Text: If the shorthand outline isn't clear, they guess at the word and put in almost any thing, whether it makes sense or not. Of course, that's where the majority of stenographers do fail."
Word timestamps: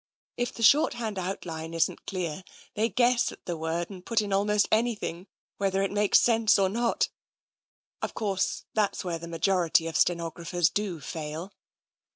If 0.35 0.51
the 0.51 0.63
shorthand 0.63 1.19
outline 1.19 1.75
isn't 1.75 2.07
clear, 2.07 2.43
they 2.73 2.89
guess 2.89 3.31
at 3.31 3.45
the 3.45 3.55
word 3.55 3.91
and 3.91 4.03
put 4.03 4.19
in 4.19 4.33
almost 4.33 4.67
any 4.71 4.95
thing, 4.95 5.27
whether 5.57 5.83
it 5.83 5.91
makes 5.91 6.19
sense 6.19 6.57
or 6.57 6.69
not. 6.69 7.09
Of 8.01 8.15
course, 8.15 8.65
that's 8.73 9.05
where 9.05 9.19
the 9.19 9.27
majority 9.27 9.85
of 9.85 9.95
stenographers 9.95 10.71
do 10.71 11.01
fail." 11.01 11.53